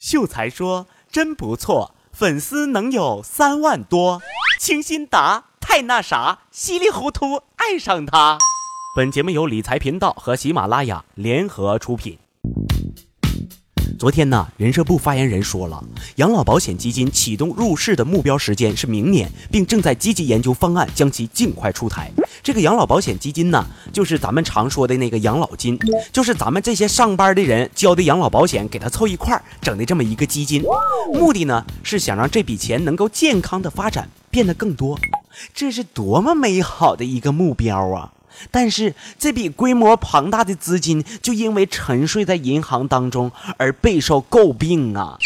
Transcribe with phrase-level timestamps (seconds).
[0.00, 4.22] 秀才说：“真不错，粉丝能有三万多。”
[4.58, 8.38] 清新达太那啥，稀里糊涂爱上他。
[8.96, 12.18] 本节目由理财频道和喜马拉雅联合出品。
[14.00, 15.84] 昨天呢，人社部发言人说了，
[16.16, 22.10] 养老保险基金启动入市的目标时间是明年，并正在积极研究方案，将其尽快出台。
[22.42, 23.62] 这个养老保险基金呢，
[23.92, 25.78] 就是咱们常说的那个养老金，
[26.10, 30.64] 就是咱们这些上班的人交的养老保险，给他凑一块儿整的这么一个基金。
[31.12, 34.98] 目的呢，是想让这笔钱能够健康的发展，变得更多。
[35.52, 38.10] 这是多么美好的一个目标啊！
[38.50, 45.18] 但是这笔规模庞大的资金就因为沉睡在银行当中而备受诟病啊！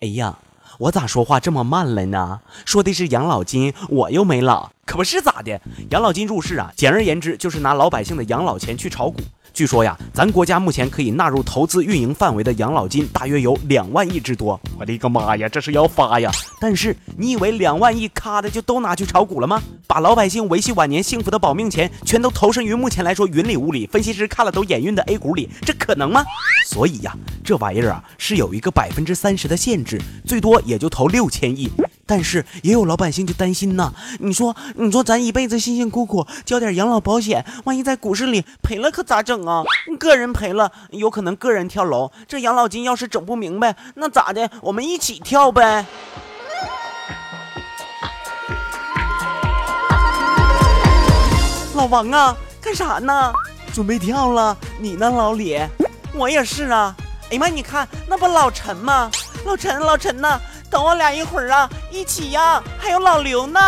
[0.00, 0.38] 哎呀，
[0.78, 2.40] 我咋说话这么慢了呢？
[2.64, 5.60] 说的是养老金，我又没老，可不是咋的？
[5.90, 9.20] 养老金入市啊，简而言之就是拿老百姓的养老钱去炒股。
[9.54, 14.60] 据说呀，咱国家目前可以纳入投资运营范围的养老金大约有两万亿之多。
[14.76, 16.28] 我的个妈呀，这是要发呀！
[16.60, 19.62] 但是你以为两万亿咔的就都拿去炒股了吗？
[19.86, 26.24] 把老百姓维系晚年幸福的保命钱全都投身于目前来说云里雾里、分析师看了都眼晕的 A 股里，这可能吗？
[26.66, 31.70] 所以呀，这玩意儿啊是有一个百分之三十的限制，最多也就投六千亿。
[32.06, 39.62] 但是也有老百姓就担心呐，你说，你说咱一辈子辛辛苦苦交点养老保险，万一在股市里赔了可咋整啊？
[39.98, 42.10] 个人赔了，有可能个人跳楼。
[42.28, 44.50] 这养老金要是整不明白，那咋的？
[44.60, 45.86] 我们一起跳呗。
[51.74, 53.32] 老王啊，干啥呢？
[53.72, 54.56] 准备跳了。
[54.78, 55.58] 你呢，老李？
[56.14, 56.94] 我也是啊。
[57.30, 59.10] 哎呀妈，你看那不老陈吗？
[59.44, 60.40] 老陈，老陈呢？
[60.74, 62.60] 等我俩一会儿啊，一起呀！
[62.80, 63.60] 还有老刘呢。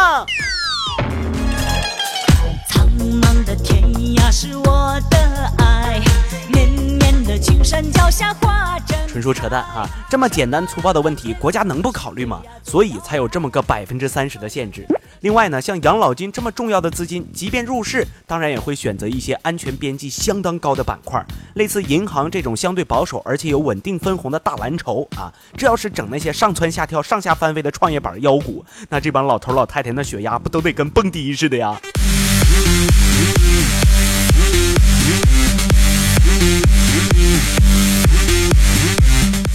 [2.69, 3.81] 苍茫的天
[4.17, 5.17] 涯是我的
[5.59, 6.01] 爱，
[6.49, 8.97] 绵绵的青山脚下画着。
[9.07, 9.89] 纯属扯淡哈！
[10.11, 12.43] 这么简单粗暴的问题，国家能不考虑吗？
[12.65, 14.85] 所以才有这么个百分之三十的限制。
[15.21, 21.25] 另外呢，像养老金这么重要的资金，即便入市，当然也会选择一些安全边际相当高的板块，
[21.55, 25.33] 类似银行这种相对保守而且有稳定分红的大蓝筹啊。
[25.57, 31.81] 这要是整那些上蹿下跳、上下翻飞的创业板妖股，那这帮老头老太太那血压不都得跟蹦迪似的呀？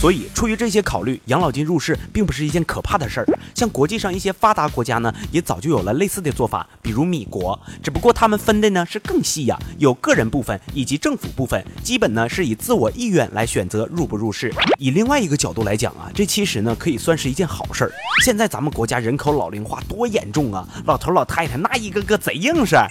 [0.01, 3.28] 所以，出于这些考虑，养老金入市并不是一件可怕的事儿。
[3.53, 7.59] 像国际上一些发达国家呢，也早就有了类似的做法，比如米国。
[7.84, 14.51] 只不过他们分的呢是更细呀，有个人部分以及政府部分，基本呢是以自我意愿来选择入不入市。
[14.79, 17.91] 以另外一个角度来讲啊，这其实呢可以算是一件好事儿。
[18.23, 22.89] 现在咱们国家人口老龄化多严重啊，老头老太太那一个个贼硬实啊。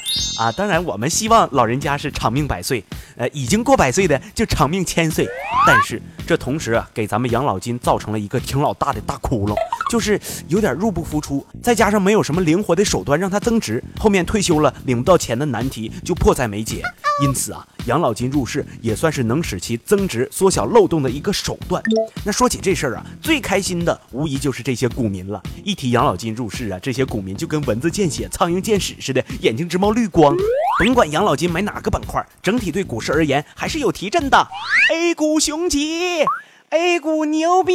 [0.56, 2.84] 当然，我们希望老人家是长命百岁，
[3.20, 5.28] 呃，已经过百岁的就长命千岁。
[5.66, 6.88] 但是这同时啊。
[6.94, 9.54] 给咱们养老金造成了一个挺老大的大窟窿，
[9.90, 16.82] 就是有点入不敷出，再加上没有什么灵活的手段让它增值，后面退休了领不到钱的难题就迫在眉睫。
[17.20, 21.82] 因此啊，养老金入市也算是能使其增值、缩小漏洞的一个手段。
[22.24, 25.42] 那说起这事儿啊，最开心的无疑就是这些股民了。
[25.62, 30.34] 一提养老金入市啊，这些股民就跟蚊子见血、苍蝇见屎似的，眼睛直冒绿光。
[30.78, 34.48] 甭管养老金买哪个板块，整体对股市而言还是有提振的。
[34.92, 36.24] A 股雄起。
[36.70, 37.74] A 股牛逼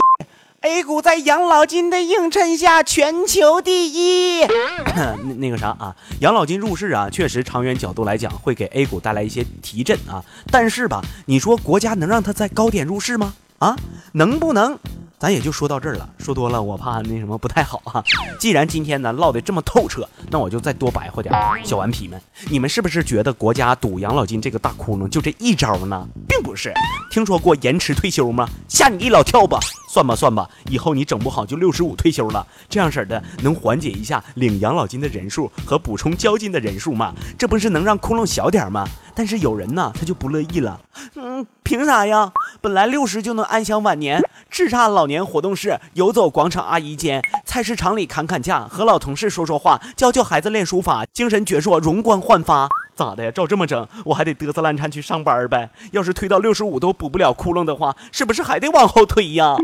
[0.66, 4.44] ，A 股在养老金的映衬下全球第一。
[4.96, 10.26] 那那个啥啊，养老金入市啊，确实长远角度来讲会给 A 股带来一些提振啊。
[10.50, 13.36] 但是吧，你说国家能让它在高点入市吗？
[13.59, 13.76] 啊，
[14.14, 14.78] 能不能？
[15.20, 18.03] 咱也就说到这儿了，说多了我怕那什么不太好哈。
[18.40, 21.34] 既然今天呢唠得这么透彻，那我就再多白话点。
[21.64, 26.08] 小顽皮们，你们是不是觉得国家堵养老金这个大窟窿就这一招呢？
[26.28, 26.74] 并不是，
[27.12, 28.50] 听说过延迟退休吗？
[28.68, 29.59] 吓你一老跳吧！
[29.96, 37.14] 算吧算吧，以后你整不好就六十五退休了，这样式的能缓解一下领养老金的人数和补充交金的人数吗？
[37.38, 38.86] 这不是能让窟窿小点吗？
[39.16, 40.78] 但是有人呢，他就不乐意了。
[41.16, 42.30] 嗯，凭啥呀？
[42.60, 53.32] 本来六十就能安享晚年，叱咤老年活动室、游走广场阿姨间、菜市场里砍砍价、和老同事说说话、教教孩子练书法、精神矍铄、容光焕发，咋的呀？
[53.32, 55.70] 照这么整，我还得嘚瑟烂颤去上班呗？
[55.91, 59.56] 要是推到六十五都补不了窟窿的话，是不是还得往后推呀？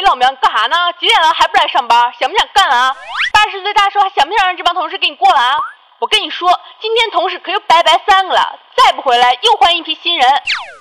[0.00, 0.76] 喂，老苗，你干啥呢？
[0.98, 2.10] 几点了还不来上班？
[2.18, 2.90] 想不想干啊？
[3.34, 5.58] 八十岁大寿还想不想让这帮同事给你过了啊？
[5.98, 6.48] 我跟你说，
[6.80, 10.26] 今天同事可又拜拜三个了，再不回来又换一批新人。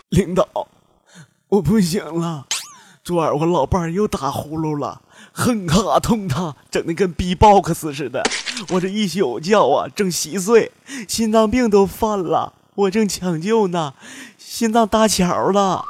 [0.07, 0.48] 领导，
[1.50, 2.45] 我不行了，
[3.04, 5.01] 昨晚我老伴儿又打呼噜了，
[5.33, 8.24] 哼哈痛他，整的跟 B-box 似的。
[8.69, 10.71] 我这一宿觉啊，正稀碎，
[11.10, 13.94] 心脏病都犯了，我正抢救呢，
[14.38, 15.83] 心脏搭桥了。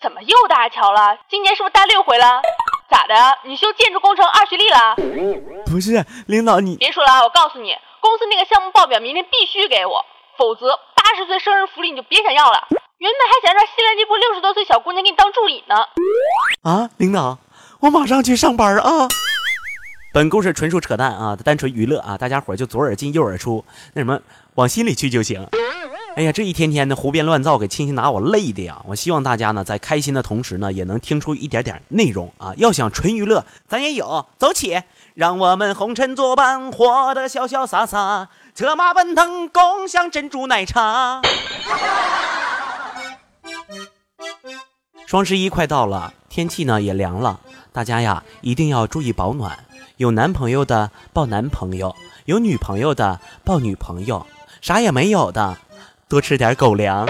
[0.00, 1.18] 怎么又搭桥了？
[1.28, 2.40] 今年是不是大六回了？
[2.90, 3.14] 咋的？
[3.44, 4.96] 你修建筑工程二学历了？
[5.66, 10.04] 不是，领导你别说了，我告诉你，公司那个项目报表明天必须给我，
[10.36, 12.66] 否则八十岁生日福利你就别想要了。
[12.98, 15.76] 原本还想让新来这波六十多岁小姑娘给你当助理呢。
[16.62, 17.38] 啊，领导，
[17.80, 19.08] 我马上去上班啊。
[20.12, 23.64] 本故事纯属扯淡啊，单纯娱乐啊，大家伙就左耳进右耳出，
[23.94, 24.20] 那什么
[24.56, 25.46] 往心里去就行。
[26.16, 28.82] 哎呀，这一天天的胡编乱造，给亲戚拿我累的呀！
[28.86, 32.52] 我希望大家呢，在开心的同时呢，也能听出一点点内容啊。
[32.56, 34.82] 要想纯娱乐，咱也有，走起！
[35.14, 41.22] 让我们红尘作伴，活得潇潇洒洒，策马奔腾，共享珍珠奶茶。
[45.06, 47.38] 双十一快到了，天气呢也凉了，
[47.72, 49.58] 大家呀一定要注意保暖。
[49.96, 54.26] 有男朋友的抱男朋友，有女朋友的抱女朋友，
[54.60, 55.58] 啥也没有的，
[56.10, 57.06] 多吃点狗粮。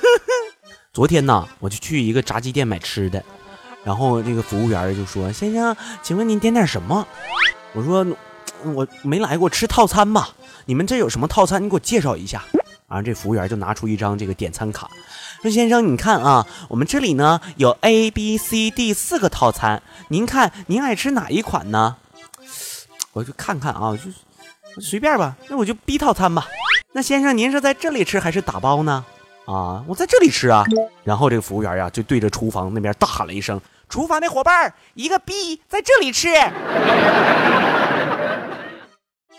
[0.92, 3.24] 昨天呢，我就去一个炸鸡店买吃的，
[3.82, 7.08] 然后那个服务员就说：“先生，请问您点点什么？”
[7.72, 8.06] 我说
[8.74, 10.28] ：“我没来过吃套餐吧？
[10.66, 11.64] 你们这有什么套餐？
[11.64, 12.44] 你给我介绍一下。”
[12.86, 14.90] 然后这服务员就拿出一张这个点餐卡，
[15.40, 21.96] 说：“先生，你看啊，我们这里呢有 A、B、C、D 四个套餐，您看您爱吃哪一款呢？”
[23.14, 26.46] 我就看看啊，就随便吧，那我就 B 套餐吧。
[26.96, 29.04] 那先生，您是在这里吃还是打包呢？
[29.46, 30.64] 啊，我在这里吃啊。
[31.02, 33.60] 然后这个服务员呀就对着厨房那边大喊了一声
[33.90, 36.28] ：“厨房的伙伴，一个逼在这里吃。”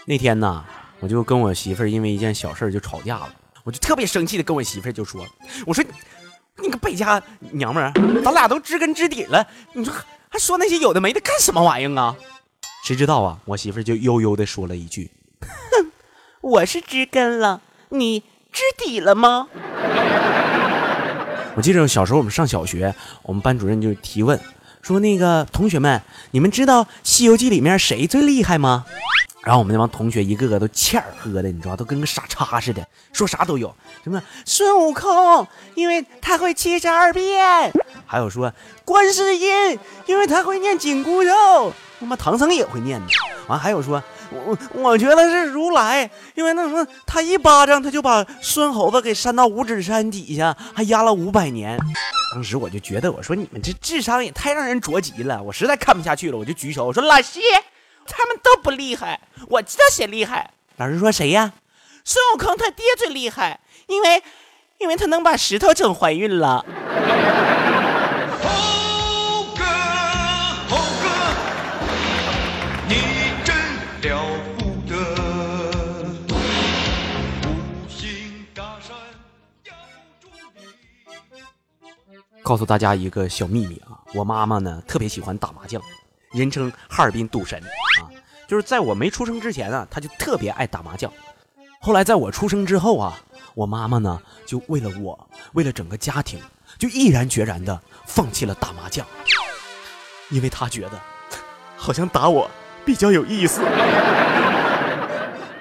[0.06, 0.66] 那天呢，
[1.00, 3.30] 我就跟我媳妇儿因为一件小事就吵架了。
[3.64, 5.26] 我就特别生气的跟我媳妇儿就说
[5.66, 5.82] ：“我说，
[6.62, 9.94] 你个败家娘们儿，咱俩都知根知底了，你说
[10.28, 12.14] 还说那些有的没的干什么玩意儿啊？”
[12.84, 15.10] 谁知道啊，我媳妇儿就悠悠的说了一句
[15.72, 15.85] ：“哼，
[16.46, 17.60] 我是知根了，
[17.90, 18.20] 你
[18.52, 19.48] 知底了吗？”
[21.58, 22.94] 我记得小时候我们上小学，
[23.24, 24.40] 我们班主任就提问
[24.84, 26.00] 说：“那个同学们，
[26.30, 28.86] 你们知道《西游记》里面谁最厉害吗？”
[29.42, 33.76] 然后我们那帮同学一个个都欠儿喝的，你知道，都跟个傻叉似的，说啥都有。
[34.04, 37.72] 什么孙悟空，因为他会七十二变；
[38.06, 38.54] 还有说
[38.84, 41.74] 观世音，因为他会念紧箍咒。
[42.00, 43.08] 他妈唐僧也会念的。
[43.48, 44.04] 完还有说，
[44.46, 51.78] 我我觉得是如来，因为那什么，他一巴掌他就把孙猴子给扇到五指山底下，还压了五百年。
[52.34, 57.40] 当时我就觉得，我说你们这智商也太让人着急了，我实在看不下去了，我就举手，我说老师。
[58.08, 60.52] 他们都不厉害，我知道谁厉害。
[60.78, 61.54] 老师说谁呀？
[62.04, 64.22] 孙悟空他爹最厉害，因为，
[64.78, 66.64] 因为他能把石头整怀孕了。
[74.58, 74.96] 不得。
[77.48, 78.96] 五行大山
[79.64, 79.74] 要。
[82.44, 85.82] 告诉大家一个小秘密啊，我妈妈呢特别喜欢打麻将。
[86.32, 87.62] 人称哈尔滨赌神
[88.02, 88.12] 啊，
[88.48, 91.12] 就是在我没出生之前啊，她就特别爱打麻将。
[91.80, 93.18] 后来在我出生之后啊，
[93.54, 96.42] 我妈妈呢就为了我，为了整个家庭，
[96.78, 99.06] 就毅然决然的放弃了打麻将，
[100.30, 101.00] 因为她觉得
[101.78, 102.50] 好像打我
[102.86, 103.62] 比较有意思。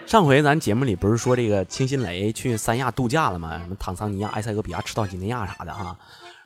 [0.07, 3.59] 上回咱节目里不是说这个清新雷去三亚度假了吗？
[3.59, 5.97] 什么坦桑尼亚、埃塞俄比亚、赤道几内亚啥的哈，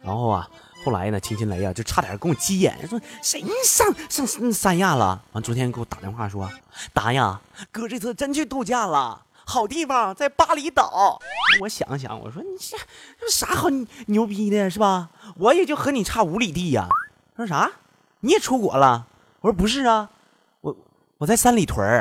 [0.00, 0.48] 然后啊。
[0.84, 5.20] 后来呢，清新雷啊，就差点跟我急眼，说谁上上三亚了？
[5.32, 6.49] 完，昨天给我打电话说，
[6.92, 7.40] 达呀，
[7.73, 11.20] 哥这次真去度假了，好地方在巴厘岛。
[11.61, 12.76] 我想想，我说你这
[13.20, 13.68] 这啥好
[14.06, 15.11] 牛逼的，是吧？
[15.35, 16.88] 我也就和你差五里地呀。
[17.37, 17.68] 他说啥？
[18.20, 19.04] 你也出国了？
[19.40, 20.08] 我说不是啊，
[21.18, 22.00] 我在三里屯儿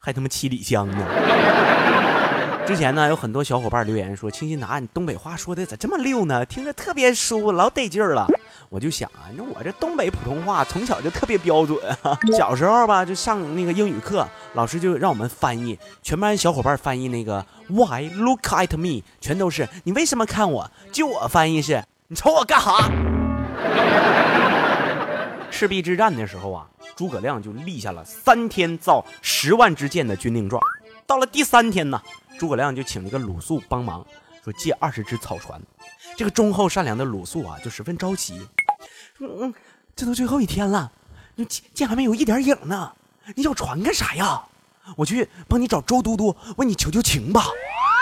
[0.00, 1.06] 还他妈七里香呢。
[2.66, 6.44] 之前呢，有很多小伙伴留言说：“清新达，你东北话说的咋这么溜呢？
[6.44, 8.26] 听着特别舒服，老得劲儿了。”
[8.70, 11.78] 我就想啊，那我这东北普通话从小就特别标准。
[12.36, 20.68] 小时候吧，就上那个英语课，老师就让我们翻译，全班小伙伴翻译那个 “Why look at me”，全都是你为什么看我？
[20.90, 22.84] 就我翻译是你瞅我干哈？
[25.52, 26.66] 赤壁之战的时候啊，
[26.96, 30.60] 诸葛亮就立下了三天造十万支箭的军令状。
[31.06, 32.02] 到了第三天呢。
[32.38, 34.06] 诸葛亮就请了个鲁肃帮忙，
[34.44, 35.58] 说借二十只草船。
[36.18, 38.46] 这个忠厚善良的鲁肃啊，就十分着急。
[39.20, 39.54] 嗯，
[39.94, 40.92] 这都最后一天了，
[41.34, 42.92] 那箭箭还没有一点影呢，
[43.34, 44.44] 你要船干啥呀？
[44.98, 47.46] 我去帮你找周都督， 问你求求情吧。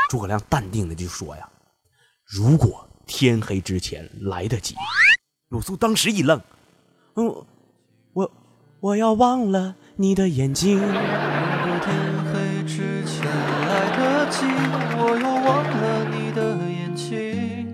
[0.08, 1.48] 诸葛亮淡定的就说呀
[2.26, 4.74] ：“如果天黑之前来得及。”
[5.50, 6.40] 鲁肃当时一愣，
[7.14, 7.46] 嗯，
[8.84, 10.78] 我要忘了你的眼睛。
[10.78, 10.84] 我
[15.22, 17.66] 要忘了你的眼睛。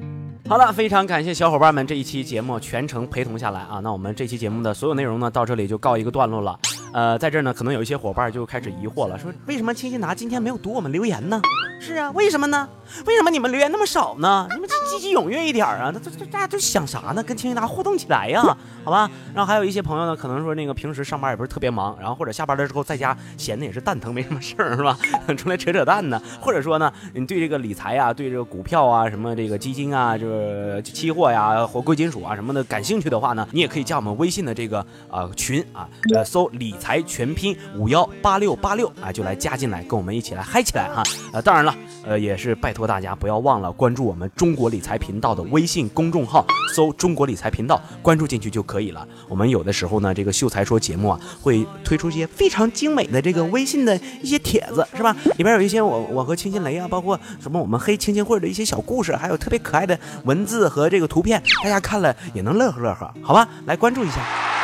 [0.48, 3.80] 好了，非常感谢小伙伴们这一期节目全程陪同下来啊！
[3.82, 6.56] 那我们这期节目的所有内容呢，到这里就告一个段落了。
[6.92, 11.40] 呃，在这儿呢，可能有一些伙伴就开始疑惑了，说为什么清新达今天没有读我们留言呢？
[11.80, 12.68] 是啊，为什么呢？
[13.06, 14.46] 为什么你们留言那么少呢？
[14.50, 15.90] 你们积极踊跃一点啊！
[15.92, 17.22] 这这这大家都想啥呢？
[17.22, 18.42] 跟清新达互动起来呀，
[18.84, 19.08] 好吧？
[19.32, 24.98] 然后还有一些朋友呢，可能说那个平时上班也不是特别忙，然后或者下班了之后在家闲的也是蛋疼，没什么事儿是吧？
[25.38, 26.20] 出来扯扯淡呢？
[26.40, 41.02] 或者说呢，你对这个理财啊，对这个股票啊，什么这个基金啊，就是期货呀或贵金属啊什么的感兴趣的话呢，你也可以加我们微信的这个呃群啊，呃搜理财全拼五幺八六八六啊，就来加进来，跟我们一起来嗨起来哈！
[41.32, 41.72] 呃，当然了，
[42.04, 46.44] 呃也是拜托大家不要忘了关注我们中国理财频道的微信公众号，
[46.74, 49.06] 搜中国理财频道，关注进去就可以了。
[49.28, 55.14] 我们有的时候呢，这个秀才说节目啊，会推出一些非常精美的这个微信的一些帖子，是吧？
[55.36, 63.48] 里边有一些我我和清新雷啊，包括什么我们黑青青会的一些小故事，还有特别可爱的文字和这个图片，大家看了也能乐呵乐呵，好吧？
[63.66, 64.59] 来关注一下。